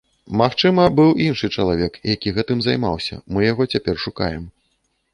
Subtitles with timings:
[0.39, 4.53] Магчыма, быў іншы чалавек, які гэтым займаўся, мы яго цяпер шукаем.